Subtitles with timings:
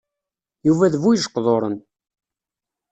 [0.67, 1.75] Yuba d bu-ijeqduṛen.